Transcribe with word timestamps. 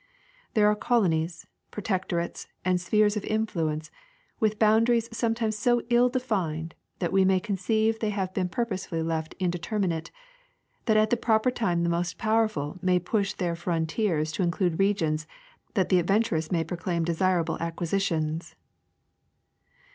There 0.55 0.65
are 0.67 0.73
colonies, 0.75 1.45
protectorates, 1.71 2.47
and 2.65 2.81
spheres 2.81 3.15
of 3.15 3.23
influence, 3.23 3.91
with 4.39 4.57
boundaries 4.57 5.07
sometimes 5.15 5.55
so 5.55 5.83
ill 5.91 6.09
defined 6.09 6.73
that 6.97 7.11
we 7.11 7.23
may 7.23 7.39
conceive 7.39 7.99
they 7.99 8.09
have 8.09 8.33
been 8.33 8.49
purposely 8.49 9.03
left 9.03 9.35
indeterminate, 9.37 10.09
that 10.85 10.97
at 10.97 11.11
the 11.11 11.17
proper 11.17 11.51
time 11.51 11.83
the 11.83 11.87
most 11.87 12.17
powerful 12.17 12.79
may 12.81 12.97
push 12.97 13.33
their 13.33 13.55
frontiers 13.55 14.31
to 14.31 14.41
in 14.41 14.49
clude 14.49 14.79
regions 14.79 15.27
that 15.75 15.89
the 15.89 15.99
adventurous 15.99 16.51
may 16.51 16.63
proclaim 16.63 17.03
desirable 17.03 17.59
ac 17.61 17.73
quisitions. 17.75 18.55